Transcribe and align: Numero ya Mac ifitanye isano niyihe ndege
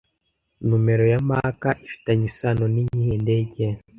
Numero 0.69 1.03
ya 1.11 1.19
Mac 1.29 1.61
ifitanye 1.87 2.25
isano 2.31 2.65
niyihe 2.73 3.15
ndege 3.23 3.63